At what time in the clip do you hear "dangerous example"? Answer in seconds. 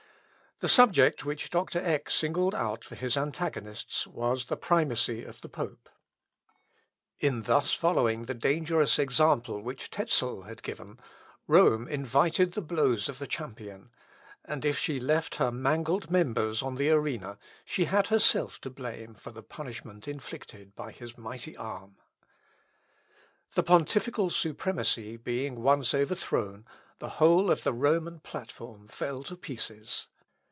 8.35-9.59